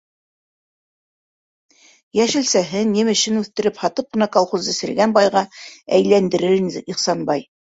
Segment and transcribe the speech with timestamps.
[2.19, 5.45] Йәшелсәһен, емешен үҫтереп һатып ҡына колхозды серегән байға
[6.01, 7.47] әйләндерер ине Ихсанбай.